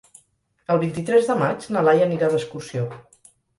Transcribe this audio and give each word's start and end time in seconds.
El 0.75 0.81
vint-i-tres 0.83 1.29
de 1.33 1.35
maig 1.43 1.69
na 1.77 1.85
Laia 1.89 2.09
anirà 2.09 2.33
d'excursió. 2.35 2.91